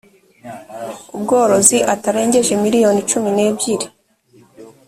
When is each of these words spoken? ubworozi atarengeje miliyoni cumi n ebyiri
ubworozi 1.17 1.77
atarengeje 1.93 2.51
miliyoni 2.63 3.01
cumi 3.09 3.29
n 3.35 3.39
ebyiri 3.47 3.87